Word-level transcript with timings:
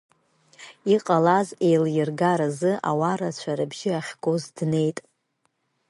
Иҟалаз 0.93 1.47
еилиргаразы 1.67 2.71
ауаа 2.89 3.15
рацәа 3.19 3.53
рыбжьы 3.57 3.91
ахьгоз 3.99 4.43
днеит. 4.55 4.97